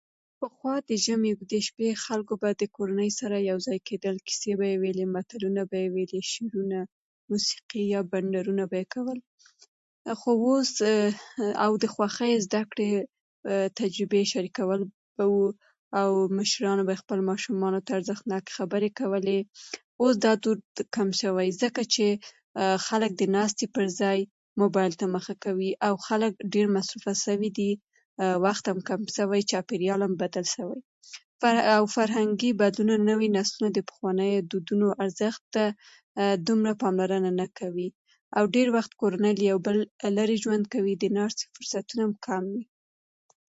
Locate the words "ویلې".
4.81-5.05